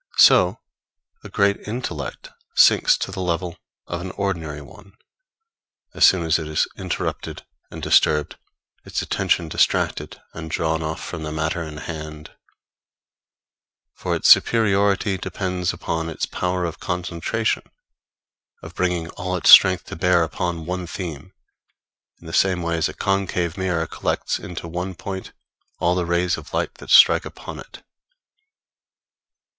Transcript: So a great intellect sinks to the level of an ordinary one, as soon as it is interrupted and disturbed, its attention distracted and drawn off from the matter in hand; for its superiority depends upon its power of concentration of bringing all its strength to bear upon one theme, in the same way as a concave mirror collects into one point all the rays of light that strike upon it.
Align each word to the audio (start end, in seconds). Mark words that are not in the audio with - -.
So 0.17 0.59
a 1.23 1.29
great 1.29 1.57
intellect 1.67 2.31
sinks 2.55 2.97
to 2.97 3.11
the 3.11 3.19
level 3.21 3.59
of 3.85 4.01
an 4.01 4.09
ordinary 4.09 4.59
one, 4.63 4.93
as 5.93 6.03
soon 6.05 6.23
as 6.25 6.39
it 6.39 6.47
is 6.47 6.67
interrupted 6.75 7.45
and 7.69 7.83
disturbed, 7.83 8.35
its 8.83 9.03
attention 9.03 9.47
distracted 9.47 10.19
and 10.33 10.49
drawn 10.49 10.81
off 10.81 11.03
from 11.05 11.21
the 11.21 11.31
matter 11.31 11.61
in 11.61 11.77
hand; 11.77 12.31
for 13.93 14.15
its 14.15 14.27
superiority 14.27 15.19
depends 15.19 15.71
upon 15.71 16.09
its 16.09 16.25
power 16.25 16.65
of 16.65 16.79
concentration 16.79 17.61
of 18.63 18.73
bringing 18.73 19.07
all 19.09 19.35
its 19.35 19.51
strength 19.51 19.83
to 19.83 19.95
bear 19.95 20.23
upon 20.23 20.65
one 20.65 20.87
theme, 20.87 21.31
in 22.19 22.25
the 22.25 22.33
same 22.33 22.63
way 22.63 22.75
as 22.75 22.89
a 22.89 22.95
concave 22.95 23.55
mirror 23.55 23.85
collects 23.85 24.39
into 24.39 24.67
one 24.67 24.95
point 24.95 25.31
all 25.77 25.93
the 25.93 26.07
rays 26.07 26.37
of 26.37 26.55
light 26.55 26.73
that 26.79 26.89
strike 26.89 27.23
upon 27.23 27.59
it. 27.59 27.83